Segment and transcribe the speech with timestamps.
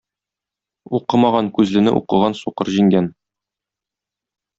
[0.99, 3.11] Укымаган күзлене укыган сукыр җиңгән.